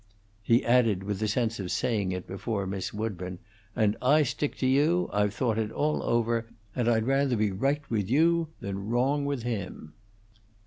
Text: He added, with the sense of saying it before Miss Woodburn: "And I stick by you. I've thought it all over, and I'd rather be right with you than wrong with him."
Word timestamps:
He 0.41 0.65
added, 0.65 1.03
with 1.03 1.19
the 1.19 1.27
sense 1.27 1.59
of 1.59 1.69
saying 1.69 2.11
it 2.11 2.25
before 2.25 2.65
Miss 2.65 2.91
Woodburn: 2.91 3.37
"And 3.75 3.95
I 4.01 4.23
stick 4.23 4.59
by 4.59 4.65
you. 4.65 5.11
I've 5.13 5.31
thought 5.31 5.59
it 5.59 5.69
all 5.71 6.01
over, 6.01 6.47
and 6.75 6.89
I'd 6.89 7.05
rather 7.05 7.35
be 7.37 7.51
right 7.51 7.87
with 7.87 8.09
you 8.09 8.47
than 8.61 8.89
wrong 8.89 9.25
with 9.25 9.43
him." 9.43 9.93